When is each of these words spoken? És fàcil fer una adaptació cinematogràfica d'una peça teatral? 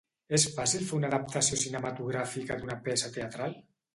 És 0.35 0.45
fàcil 0.53 0.85
fer 0.91 0.95
una 0.99 1.09
adaptació 1.13 1.59
cinematogràfica 1.65 2.59
d'una 2.63 2.81
peça 2.89 3.15
teatral? 3.19 3.57